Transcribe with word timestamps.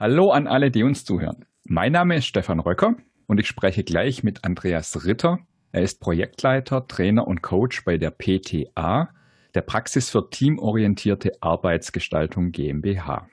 Hallo 0.00 0.30
an 0.30 0.46
alle, 0.46 0.70
die 0.70 0.84
uns 0.84 1.04
zuhören. 1.04 1.44
Mein 1.64 1.90
Name 1.90 2.14
ist 2.14 2.26
Stefan 2.26 2.60
Röcker 2.60 2.94
und 3.26 3.40
ich 3.40 3.48
spreche 3.48 3.82
gleich 3.82 4.22
mit 4.22 4.44
Andreas 4.44 5.04
Ritter. 5.04 5.40
Er 5.72 5.82
ist 5.82 5.98
Projektleiter, 5.98 6.86
Trainer 6.86 7.26
und 7.26 7.42
Coach 7.42 7.84
bei 7.84 7.98
der 7.98 8.12
PTA, 8.12 9.08
der 9.56 9.62
Praxis 9.62 10.08
für 10.08 10.30
teamorientierte 10.30 11.32
Arbeitsgestaltung 11.40 12.52
GmbH. 12.52 13.26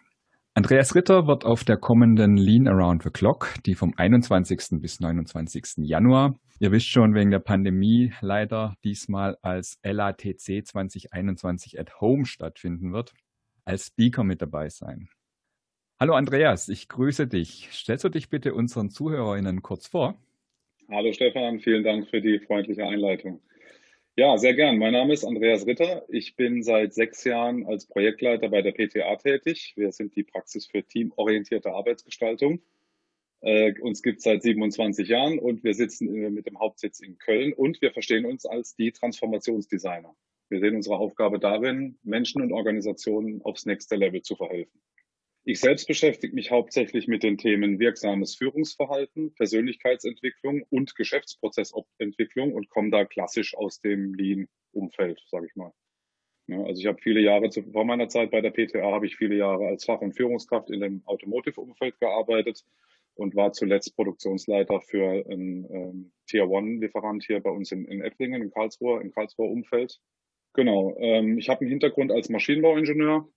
Andreas 0.55 0.96
Ritter 0.96 1.28
wird 1.28 1.46
auf 1.46 1.66
der 1.66 1.78
kommenden 1.78 2.36
Lean 2.36 2.68
Around 2.68 3.04
the 3.04 3.12
Clock, 3.12 3.54
die 3.68 3.76
vom 3.76 3.94
21. 3.95 4.82
bis 4.82 5.00
29. 5.00 5.86
Januar, 5.86 6.34
ihr 6.58 6.72
wisst 6.72 6.88
schon 6.88 7.13
wegen 7.13 7.30
der 7.30 7.41
Pandemie 7.41 8.12
leider 8.22 8.73
diesmal 8.84 9.38
als 9.44 9.77
LATC 9.84 10.66
2021 10.66 11.80
at 11.80 12.02
Home 12.02 12.26
stattfinden 12.26 12.91
wird, 12.91 13.13
als 13.66 13.86
Speaker 13.86 14.23
mit 14.23 14.41
dabei 14.41 14.70
sein. 14.70 15.09
Hallo 15.98 16.13
Andreas, 16.13 16.67
ich 16.67 16.90
grüße 16.90 17.26
dich. 17.26 17.70
Stellst 17.72 18.03
du 18.03 18.09
dich 18.09 18.30
bitte 18.30 18.53
unseren 18.53 18.90
ZuhörerInnen 18.90 19.62
kurz 19.62 19.88
vor? 19.88 20.20
Hallo 20.90 21.13
Stefan, 21.13 21.62
vielen 21.62 21.86
Dank 21.86 22.09
für 22.09 22.20
die 22.20 22.40
freundliche 22.40 22.86
Einleitung. 22.86 23.40
Ja, 24.17 24.38
sehr 24.38 24.55
gern. 24.55 24.77
Mein 24.77 24.91
Name 24.91 25.13
ist 25.13 25.23
Andreas 25.23 25.66
Ritter. 25.66 26.03
Ich 26.09 26.36
bin 26.36 26.63
seit 26.63 26.94
sechs 26.94 27.23
Jahren 27.23 27.66
als 27.66 27.86
Projektleiter 27.86 28.50
bei 28.50 28.62
der 28.62 28.73
PTA 28.73 29.16
tätig. 29.16 29.72
Wir 29.77 29.94
sind 29.94 30.13
die 30.17 30.23
Praxis 30.23 30.67
für 30.67 30.84
teamorientierte 30.84 31.72
Arbeitsgestaltung. 31.72 32.62
Äh, 33.39 33.80
uns 33.80 34.02
gibt 34.02 34.17
es 34.17 34.25
seit 34.25 34.44
27 34.44 35.08
Jahren 35.08 35.39
und 35.39 35.64
wir 35.64 35.75
sitzen 35.75 36.08
mit 36.34 36.45
dem 36.45 36.59
Hauptsitz 36.59 37.00
in 37.00 37.17
Köln 37.20 37.53
und 37.53 37.81
wir 37.81 37.94
verstehen 37.94 38.25
uns 38.25 38.45
als 38.45 38.75
die 38.75 38.91
Transformationsdesigner. 38.91 40.14
Wir 40.50 40.59
sehen 40.59 40.75
unsere 40.75 40.98
Aufgabe 40.98 41.39
darin, 41.39 41.98
Menschen 42.03 42.42
und 42.42 42.52
Organisationen 42.52 43.42
aufs 43.44 43.66
nächste 43.66 43.95
Level 43.95 44.22
zu 44.23 44.36
verhelfen. 44.36 44.81
Ich 45.48 45.60
selbst 45.60 45.88
beschäftige 45.88 46.34
mich 46.34 46.50
hauptsächlich 46.50 47.08
mit 47.08 47.22
den 47.22 47.38
Themen 47.38 47.78
wirksames 47.78 48.36
Führungsverhalten, 48.36 49.36
Persönlichkeitsentwicklung 49.36 50.64
und 50.72 50.96
Geschäftsprozessentwicklung 50.96 52.52
und 52.52 52.68
komme 52.70 52.90
da 52.90 53.06
klassisch 53.06 53.56
aus 53.56 53.80
dem 53.80 54.16
Lean-Umfeld, 54.16 55.22
sage 55.28 55.46
ich 55.46 55.56
mal. 55.56 55.72
Ja, 56.48 56.64
also 56.64 56.80
ich 56.80 56.88
habe 56.88 56.98
viele 57.00 57.20
Jahre 57.20 57.52
zu, 57.52 57.62
vor 57.62 57.86
meiner 57.86 58.08
Zeit 58.08 58.32
bei 58.32 58.42
der 58.42 58.50
PTA 58.50 58.92
habe 58.92 59.06
ich 59.06 59.18
viele 59.18 59.36
Jahre 59.36 59.68
als 59.68 59.86
Fach- 59.86 60.02
und 60.02 60.14
Führungskraft 60.14 60.72
in 60.72 60.80
dem 60.80 61.04
Automotive-Umfeld 61.06 62.00
gearbeitet 62.00 62.64
und 63.14 63.36
war 63.36 63.52
zuletzt 63.52 63.96
Produktionsleiter 63.96 64.82
für 64.82 65.26
einen 65.30 65.66
ähm, 65.72 66.12
Tier-One-Lieferant 66.28 67.23
hier 67.23 67.40
bei 67.40 67.52
uns 67.52 67.72
in, 67.72 67.86
in 67.86 68.02
Ettlingen, 68.02 68.42
in 68.42 68.50
Karlsruhe, 68.50 69.00
im 69.00 69.12
Karlsruher 69.12 69.52
Umfeld. 69.52 70.00
Genau. 70.54 70.96
Ähm, 70.98 71.38
ich 71.38 71.50
habe 71.50 71.62
einen 71.62 71.70
Hintergrund 71.70 72.12
als 72.12 72.30
Maschinenbauingenieur, 72.30 73.30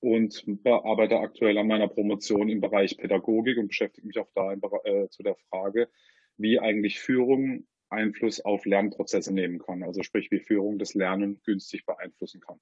und 0.00 0.44
arbeite 0.64 1.18
aktuell 1.18 1.58
an 1.58 1.66
meiner 1.66 1.88
Promotion 1.88 2.48
im 2.48 2.60
Bereich 2.60 2.96
Pädagogik 2.96 3.58
und 3.58 3.68
beschäftige 3.68 4.06
mich 4.06 4.18
auch 4.18 4.30
da 4.34 4.52
äh, 4.52 5.08
zu 5.08 5.22
der 5.22 5.36
Frage, 5.50 5.88
wie 6.36 6.58
eigentlich 6.58 7.00
Führung 7.00 7.66
Einfluss 7.90 8.40
auf 8.40 8.64
Lernprozesse 8.64 9.32
nehmen 9.32 9.58
kann, 9.58 9.82
also 9.82 10.02
sprich, 10.02 10.30
wie 10.30 10.40
Führung 10.40 10.78
das 10.78 10.94
Lernen 10.94 11.40
günstig 11.44 11.86
beeinflussen 11.86 12.40
kann. 12.40 12.60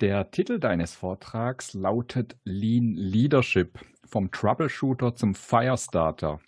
Der 0.00 0.30
Titel 0.30 0.58
deines 0.58 0.94
Vortrags 0.94 1.74
lautet 1.74 2.36
Lean 2.44 2.94
Leadership 2.94 3.78
vom 4.04 4.30
Troubleshooter 4.30 5.14
zum 5.14 5.34
Firestarter. 5.34 6.40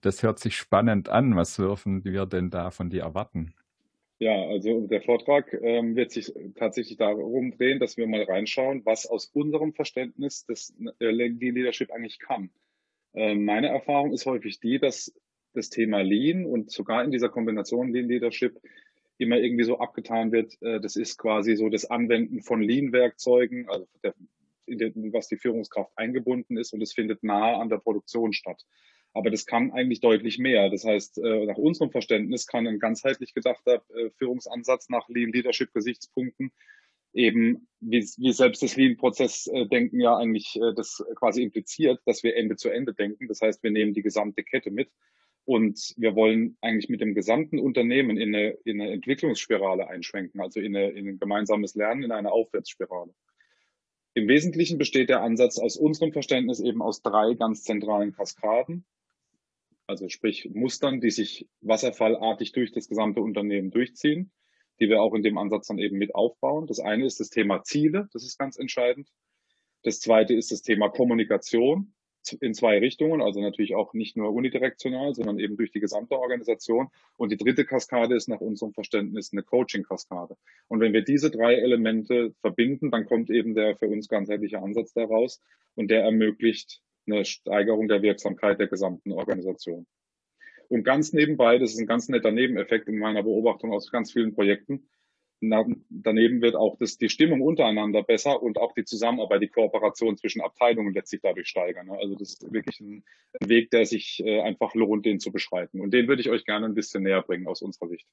Das 0.00 0.22
hört 0.22 0.38
sich 0.38 0.56
spannend 0.56 1.08
an. 1.08 1.36
Was 1.36 1.56
dürfen 1.56 2.04
wir 2.04 2.26
denn 2.26 2.50
da 2.50 2.70
von 2.70 2.88
dir 2.88 3.02
erwarten? 3.02 3.52
Ja, 4.20 4.34
also 4.48 4.86
der 4.86 5.00
Vortrag 5.00 5.50
ähm, 5.62 5.96
wird 5.96 6.10
sich 6.10 6.30
tatsächlich 6.54 6.98
darum 6.98 7.52
drehen, 7.52 7.80
dass 7.80 7.96
wir 7.96 8.06
mal 8.06 8.22
reinschauen, 8.22 8.84
was 8.84 9.06
aus 9.06 9.30
unserem 9.32 9.72
Verständnis 9.72 10.44
des 10.44 10.76
äh, 10.98 11.10
Lean 11.10 11.38
Leadership 11.38 11.90
eigentlich 11.90 12.18
kann. 12.18 12.50
Ähm, 13.14 13.46
meine 13.46 13.68
Erfahrung 13.68 14.12
ist 14.12 14.26
häufig 14.26 14.60
die, 14.60 14.78
dass 14.78 15.10
das 15.54 15.70
Thema 15.70 16.02
Lean 16.02 16.44
und 16.44 16.70
sogar 16.70 17.02
in 17.02 17.10
dieser 17.10 17.30
Kombination 17.30 17.94
Lean 17.94 18.08
Leadership 18.08 18.60
immer 19.16 19.38
irgendwie 19.38 19.64
so 19.64 19.78
abgetan 19.78 20.32
wird. 20.32 20.60
Äh, 20.60 20.80
das 20.80 20.96
ist 20.96 21.16
quasi 21.16 21.56
so 21.56 21.70
das 21.70 21.86
Anwenden 21.86 22.42
von 22.42 22.60
Lean-Werkzeugen, 22.60 23.70
also 23.70 23.86
der, 24.02 24.12
den, 24.66 25.14
was 25.14 25.28
die 25.28 25.38
Führungskraft 25.38 25.92
eingebunden 25.96 26.58
ist 26.58 26.74
und 26.74 26.82
es 26.82 26.92
findet 26.92 27.22
nahe 27.22 27.56
an 27.56 27.70
der 27.70 27.78
Produktion 27.78 28.34
statt. 28.34 28.66
Aber 29.12 29.30
das 29.30 29.44
kann 29.44 29.72
eigentlich 29.72 30.00
deutlich 30.00 30.38
mehr. 30.38 30.70
Das 30.70 30.84
heißt, 30.84 31.18
äh, 31.18 31.46
nach 31.46 31.56
unserem 31.56 31.90
Verständnis 31.90 32.46
kann 32.46 32.66
ein 32.66 32.78
ganzheitlich 32.78 33.34
gedachter 33.34 33.82
äh, 33.94 34.10
Führungsansatz 34.10 34.88
nach 34.88 35.08
Lean 35.08 35.32
Leadership 35.32 35.72
Gesichtspunkten 35.72 36.52
eben, 37.12 37.66
wie, 37.80 38.02
wie 38.18 38.32
selbst 38.32 38.62
das 38.62 38.76
Lean-Prozess-Denken 38.76 40.00
ja 40.00 40.16
eigentlich 40.16 40.56
äh, 40.56 40.74
das 40.74 41.04
quasi 41.16 41.42
impliziert, 41.42 42.00
dass 42.06 42.22
wir 42.22 42.36
Ende 42.36 42.56
zu 42.56 42.68
Ende 42.68 42.94
denken. 42.94 43.26
Das 43.26 43.40
heißt, 43.40 43.62
wir 43.62 43.70
nehmen 43.70 43.94
die 43.94 44.02
gesamte 44.02 44.44
Kette 44.44 44.70
mit 44.70 44.90
und 45.44 45.94
wir 45.96 46.14
wollen 46.14 46.56
eigentlich 46.60 46.88
mit 46.88 47.00
dem 47.00 47.14
gesamten 47.14 47.58
Unternehmen 47.58 48.16
in 48.16 48.34
eine, 48.34 48.50
in 48.64 48.80
eine 48.80 48.92
Entwicklungsspirale 48.92 49.88
einschwenken, 49.88 50.40
also 50.40 50.60
in, 50.60 50.76
eine, 50.76 50.90
in 50.90 51.08
ein 51.08 51.18
gemeinsames 51.18 51.74
Lernen, 51.74 52.04
in 52.04 52.12
eine 52.12 52.30
Aufwärtsspirale. 52.30 53.12
Im 54.14 54.28
Wesentlichen 54.28 54.78
besteht 54.78 55.08
der 55.08 55.22
Ansatz 55.22 55.58
aus 55.58 55.76
unserem 55.76 56.12
Verständnis 56.12 56.60
eben 56.60 56.82
aus 56.82 57.02
drei 57.02 57.34
ganz 57.34 57.62
zentralen 57.62 58.12
Kaskaden 58.12 58.84
also 59.90 60.08
sprich 60.08 60.48
Mustern, 60.54 61.00
die 61.00 61.10
sich 61.10 61.48
wasserfallartig 61.60 62.52
durch 62.52 62.72
das 62.72 62.88
gesamte 62.88 63.20
Unternehmen 63.20 63.70
durchziehen, 63.70 64.30
die 64.78 64.88
wir 64.88 65.02
auch 65.02 65.14
in 65.14 65.22
dem 65.22 65.36
Ansatz 65.36 65.66
dann 65.66 65.78
eben 65.78 65.98
mit 65.98 66.14
aufbauen. 66.14 66.66
Das 66.66 66.78
eine 66.78 67.04
ist 67.04 67.20
das 67.20 67.28
Thema 67.28 67.62
Ziele, 67.64 68.08
das 68.12 68.24
ist 68.24 68.38
ganz 68.38 68.56
entscheidend. 68.56 69.10
Das 69.82 70.00
zweite 70.00 70.34
ist 70.34 70.52
das 70.52 70.62
Thema 70.62 70.88
Kommunikation 70.88 71.92
in 72.40 72.54
zwei 72.54 72.78
Richtungen, 72.78 73.22
also 73.22 73.40
natürlich 73.40 73.74
auch 73.74 73.94
nicht 73.94 74.16
nur 74.16 74.32
unidirektional, 74.32 75.14
sondern 75.14 75.38
eben 75.38 75.56
durch 75.56 75.72
die 75.72 75.80
gesamte 75.80 76.18
Organisation. 76.18 76.88
Und 77.16 77.32
die 77.32 77.36
dritte 77.36 77.64
Kaskade 77.64 78.14
ist 78.14 78.28
nach 78.28 78.40
unserem 78.40 78.72
Verständnis 78.72 79.32
eine 79.32 79.42
Coaching-Kaskade. 79.42 80.36
Und 80.68 80.80
wenn 80.80 80.92
wir 80.92 81.02
diese 81.02 81.30
drei 81.30 81.54
Elemente 81.54 82.34
verbinden, 82.40 82.90
dann 82.90 83.06
kommt 83.06 83.30
eben 83.30 83.54
der 83.54 83.74
für 83.76 83.88
uns 83.88 84.08
ganzheitliche 84.08 84.60
Ansatz 84.60 84.92
daraus 84.92 85.40
und 85.74 85.90
der 85.90 86.02
ermöglicht 86.02 86.82
eine 87.12 87.24
Steigerung 87.24 87.88
der 87.88 88.02
Wirksamkeit 88.02 88.58
der 88.58 88.68
gesamten 88.68 89.12
Organisation. 89.12 89.86
Und 90.68 90.84
ganz 90.84 91.12
nebenbei, 91.12 91.58
das 91.58 91.72
ist 91.72 91.80
ein 91.80 91.86
ganz 91.86 92.08
netter 92.08 92.30
Nebeneffekt 92.30 92.88
in 92.88 92.98
meiner 92.98 93.22
Beobachtung 93.22 93.72
aus 93.72 93.90
ganz 93.90 94.12
vielen 94.12 94.34
Projekten, 94.34 94.88
daneben 95.40 96.42
wird 96.42 96.54
auch 96.54 96.76
das, 96.78 96.98
die 96.98 97.08
Stimmung 97.08 97.40
untereinander 97.40 98.02
besser 98.02 98.42
und 98.42 98.58
auch 98.58 98.72
die 98.74 98.84
Zusammenarbeit, 98.84 99.42
die 99.42 99.48
Kooperation 99.48 100.16
zwischen 100.16 100.42
Abteilungen 100.42 100.92
letztlich 100.92 101.22
dadurch 101.22 101.48
steigern. 101.48 101.90
Also 101.90 102.14
das 102.14 102.32
ist 102.32 102.52
wirklich 102.52 102.80
ein, 102.80 103.04
Weg, 103.40 103.70
der 103.70 103.86
sich 103.86 104.20
äh, 104.24 104.40
einfach 104.40 104.74
lohnt, 104.74 105.06
den 105.06 105.18
zu 105.18 105.32
beschreiten. 105.32 105.80
Und 105.80 105.94
den 105.94 106.08
würde 106.08 106.20
ich 106.20 106.30
euch 106.30 106.44
gerne 106.44 106.66
ein 106.66 106.74
bisschen 106.74 107.04
näher 107.04 107.22
bringen 107.22 107.46
aus 107.46 107.62
unserer 107.62 107.88
Sicht. 107.88 108.06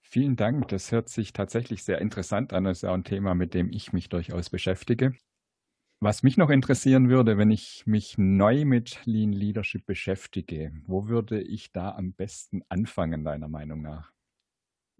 Vielen 0.00 0.36
Dank. 0.36 0.68
Das 0.68 0.92
hört 0.92 1.08
sich 1.08 1.32
tatsächlich 1.32 1.84
sehr 1.84 2.00
interessant 2.00 2.52
an. 2.52 2.64
Das 2.64 2.78
ist 2.78 2.84
auch 2.84 2.94
ein 2.94 3.04
Thema, 3.04 3.34
mit 3.34 3.54
dem 3.54 3.70
ich 3.70 3.92
mich 3.92 4.08
durchaus 4.08 4.50
beschäftige. 4.50 5.12
Was 6.00 6.22
mich 6.22 6.36
noch 6.36 6.50
interessieren 6.50 7.08
würde, 7.08 7.38
wenn 7.38 7.50
ich 7.50 7.84
mich 7.86 8.18
neu 8.18 8.66
mit 8.66 9.00
Lean 9.06 9.32
Leadership 9.32 9.86
beschäftige, 9.86 10.70
wo 10.86 11.08
würde 11.08 11.40
ich 11.40 11.72
da 11.72 11.94
am 11.94 12.12
besten 12.12 12.62
anfangen, 12.68 13.24
deiner 13.24 13.48
Meinung 13.48 13.80
nach? 13.80 14.12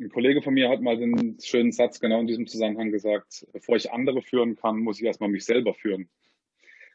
Ein 0.01 0.09
Kollege 0.09 0.41
von 0.41 0.55
mir 0.55 0.71
hat 0.71 0.81
mal 0.81 0.97
den 0.97 1.39
schönen 1.39 1.73
Satz 1.73 2.01
genau 2.01 2.21
in 2.21 2.27
diesem 2.27 2.47
Zusammenhang 2.47 2.93
gesagt, 2.93 3.47
bevor 3.53 3.77
ich 3.77 3.93
andere 3.93 4.23
führen 4.23 4.57
kann, 4.57 4.79
muss 4.79 4.99
ich 4.99 5.05
erstmal 5.05 5.29
mich 5.29 5.45
selber 5.45 5.75
führen. 5.75 6.09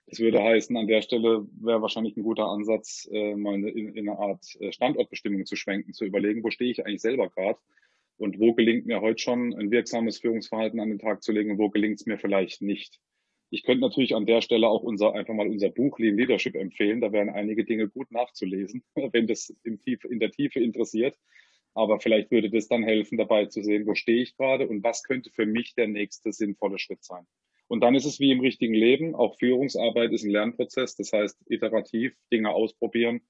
Das 0.08 0.20
würde 0.20 0.42
heißen, 0.42 0.76
an 0.76 0.88
der 0.88 1.04
Stelle 1.04 1.48
wäre 1.60 1.84
wahrscheinlich 1.84 2.18
ein 2.18 2.24
guter 2.24 2.48
Ansatz, 2.48 3.08
äh, 3.12 3.36
mal 3.36 3.54
in, 3.54 3.96
in 3.96 4.10
eine 4.10 4.18
Art 4.18 4.44
äh, 4.60 4.72
Standortbestimmung 4.72 5.46
zu 5.46 5.56
schwenken, 5.56 5.94
zu 5.94 6.06
überlegen, 6.06 6.44
wo 6.44 6.50
stehe 6.50 6.72
ich 6.72 6.84
eigentlich 6.84 7.02
selber 7.02 7.30
gerade 7.30 7.60
und 8.18 8.40
wo 8.40 8.54
gelingt 8.54 8.88
mir 8.88 9.00
heute 9.00 9.22
schon 9.22 9.54
ein 9.54 9.70
wirksames 9.70 10.18
Führungsverhalten 10.20 10.80
an 10.80 10.90
den 10.90 11.00
Tag 11.00 11.22
zu 11.22 11.32
legen 11.32 11.52
und 11.52 11.60
wo 11.60 11.70
gelingt 11.70 12.00
es 12.00 12.08
mir 12.08 12.18
vielleicht 12.18 12.64
nicht. 12.64 13.00
Ich 13.54 13.64
könnte 13.64 13.82
natürlich 13.82 14.16
an 14.16 14.26
der 14.26 14.42
Stelle 14.42 14.70
auch 14.70 14.82
unser, 14.82 15.14
einfach 15.14 15.34
mal 15.34 15.48
unser 15.48 15.70
Buch 15.70 16.00
Lean 16.00 16.16
Leadership 16.16 16.56
empfehlen. 16.56 17.02
Da 17.02 17.12
wären 17.12 17.30
einige 17.30 17.66
Dinge 17.66 17.90
gut 17.90 18.10
nachzulesen, 18.10 18.82
wenn 19.12 19.28
das 19.28 19.54
in, 19.64 19.78
Tiefe, 19.78 20.08
in 20.08 20.20
der 20.20 20.32
Tiefe 20.32 20.62
interessiert. 20.62 21.18
Aber 21.74 22.00
vielleicht 22.00 22.32
würde 22.32 22.50
das 22.50 22.70
dann 22.70 22.84
helfen, 22.84 23.18
dabei 23.18 23.46
zu 23.46 23.62
sehen, 23.62 23.86
wo 23.86 23.94
stehe 23.94 24.22
ich 24.22 24.38
gerade 24.38 24.68
und 24.68 24.84
was 24.84 25.04
könnte 25.04 25.32
für 25.32 25.46
mich 25.46 25.76
der 25.76 25.88
nächste 25.88 26.32
sinnvolle 26.32 26.80
Schritt 26.80 27.04
sein. 27.04 27.26
Und 27.68 27.82
dann 27.82 27.96
ist 27.96 28.06
es 28.06 28.20
wie 28.20 28.32
im 28.32 28.40
richtigen 28.40 28.74
Leben. 28.74 29.16
Auch 29.16 29.38
Führungsarbeit 29.38 30.12
ist 30.12 30.24
ein 30.24 30.32
Lernprozess. 30.32 30.96
Das 30.96 31.12
heißt, 31.12 31.38
iterativ 31.50 32.14
Dinge 32.32 32.52
ausprobieren, 32.52 33.22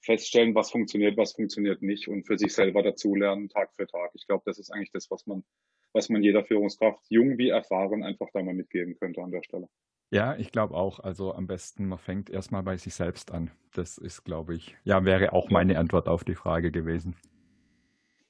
feststellen, 0.00 0.54
was 0.54 0.70
funktioniert, 0.70 1.16
was 1.16 1.32
funktioniert 1.32 1.82
nicht 1.82 2.08
und 2.08 2.26
für 2.26 2.38
sich 2.38 2.52
selber 2.54 2.82
dazulernen, 2.82 3.48
Tag 3.48 3.74
für 3.74 3.86
Tag. 3.86 4.10
Ich 4.14 4.26
glaube, 4.26 4.42
das 4.46 4.58
ist 4.58 4.70
eigentlich 4.70 4.92
das, 4.92 5.10
was 5.10 5.26
man 5.26 5.44
was 5.92 6.08
man 6.08 6.22
jeder 6.22 6.44
Führungskraft, 6.44 7.00
jung 7.08 7.38
wie 7.38 7.48
erfahren, 7.48 8.02
einfach 8.02 8.28
da 8.32 8.42
mal 8.42 8.54
mitgeben 8.54 8.96
könnte 8.98 9.22
an 9.22 9.30
der 9.30 9.42
Stelle. 9.42 9.68
Ja, 10.10 10.36
ich 10.36 10.52
glaube 10.52 10.74
auch. 10.74 11.00
Also 11.00 11.34
am 11.34 11.46
besten, 11.46 11.86
man 11.86 11.98
fängt 11.98 12.30
erstmal 12.30 12.62
bei 12.62 12.76
sich 12.76 12.94
selbst 12.94 13.30
an. 13.32 13.50
Das 13.74 13.98
ist, 13.98 14.24
glaube 14.24 14.54
ich, 14.54 14.76
ja, 14.84 15.04
wäre 15.04 15.32
auch 15.32 15.50
meine 15.50 15.78
Antwort 15.78 16.08
auf 16.08 16.24
die 16.24 16.34
Frage 16.34 16.70
gewesen. 16.70 17.16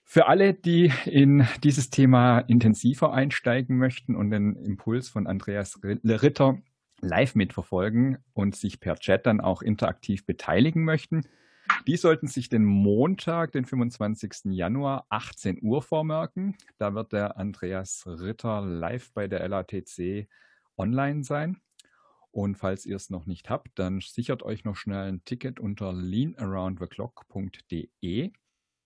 Für 0.03 0.27
alle, 0.27 0.55
die 0.55 0.91
in 1.05 1.47
dieses 1.63 1.91
Thema 1.91 2.41
intensiver 2.41 3.13
einsteigen 3.13 3.77
möchten 3.77 4.17
und 4.17 4.31
den 4.31 4.57
Impuls 4.57 5.09
von 5.09 5.27
Andreas 5.27 5.81
Ritter 5.85 6.59
live 7.01 7.35
mitverfolgen 7.35 8.19
und 8.33 8.57
sich 8.57 8.81
per 8.81 8.97
Chat 8.97 9.27
dann 9.27 9.41
auch 9.41 9.63
interaktiv 9.63 10.25
beteiligen 10.25 10.85
möchten, 10.85 11.29
die 11.87 11.97
sollten 11.97 12.27
sich 12.27 12.49
den 12.49 12.65
Montag, 12.65 13.53
den 13.53 13.65
25. 13.65 14.53
Januar, 14.53 15.07
18 15.09 15.63
Uhr 15.63 15.83
vormerken. 15.83 16.57
Da 16.79 16.95
wird 16.95 17.13
der 17.13 17.37
Andreas 17.37 18.05
Ritter 18.07 18.63
live 18.63 19.13
bei 19.13 19.29
der 19.29 19.47
LATC 19.49 20.29
online 20.77 21.23
sein. 21.25 21.61
Und 22.31 22.57
falls 22.57 22.87
ihr 22.87 22.97
es 22.97 23.11
noch 23.11 23.27
nicht 23.27 23.51
habt, 23.51 23.79
dann 23.79 24.01
sichert 24.01 24.43
euch 24.43 24.65
noch 24.65 24.77
schnell 24.77 25.09
ein 25.09 25.25
Ticket 25.25 25.61
unter 25.61 25.93
leanaroundtheclock.de. 25.93 28.33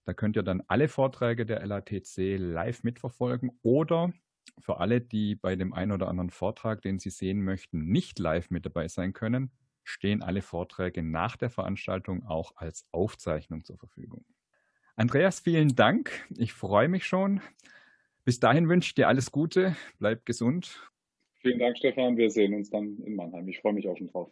Da 0.05 0.15
könnt 0.15 0.37
ihr 0.37 0.43
dann 0.43 0.63
alle 0.69 0.89
Vorträge 0.89 1.47
der 1.47 1.65
LATC 1.67 2.37
live 2.39 2.83
mitverfolgen 2.83 3.59
oder 3.63 4.13
für 4.59 4.79
alle, 4.79 5.01
die 5.01 5.35
bei 5.35 5.57
dem 5.57 5.73
einen 5.73 5.93
oder 5.93 6.09
anderen 6.09 6.31
Vortrag, 6.31 6.83
den 6.83 6.99
sie 6.99 7.11
sehen 7.11 7.43
möchten, 7.43 7.87
nicht 7.87 8.19
live 8.19 8.51
mit 8.51 8.67
dabei 8.67 8.89
sein 8.89 9.13
können, 9.13 9.53
stehen 9.85 10.23
alle 10.23 10.43
Vorträge 10.43 11.03
nach 11.03 11.37
der 11.37 11.51
Veranstaltung 11.51 12.25
auch 12.27 12.57
als 12.57 12.87
Aufzeichnung 12.93 13.65
zur 13.65 13.79
Verfügung. 13.79 14.25
Andreas, 14.97 15.41
vielen 15.41 15.75
Dank. 15.75 16.27
Ich 16.37 16.53
freue 16.53 16.89
mich 16.89 17.07
schon. 17.07 17.41
Bis 18.25 18.39
dahin 18.41 18.69
wünsche 18.69 18.89
ich 18.89 18.95
dir 18.95 19.09
alles 19.09 19.33
Gute. 19.33 19.77
Bleib 19.99 20.27
gesund. 20.27 20.93
Vielen 21.41 21.59
Dank, 21.59 21.77
Stefan. 21.77 22.17
Wir 22.17 22.31
sehen 22.31 22.55
uns 22.55 22.71
dann 22.71 22.99
in 22.99 23.17
Mannheim. 23.17 23.49
Ich 23.49 23.61
freue 23.61 23.73
mich 23.73 23.89
auch 23.89 23.97
schon 23.97 24.09
drauf. 24.09 24.31